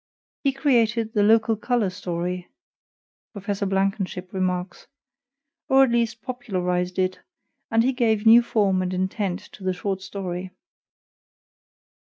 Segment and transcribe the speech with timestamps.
[0.43, 2.49] "He created the local color story,"
[3.33, 3.59] Prof.
[3.69, 4.87] Blankenship remarks,
[5.69, 7.19] "or at least popularized it,
[7.69, 10.49] and he gave new form and intent to the short story."